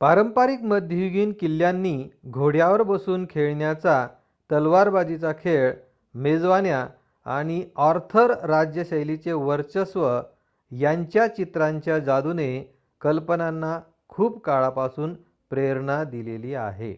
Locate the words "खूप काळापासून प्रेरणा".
14.08-16.02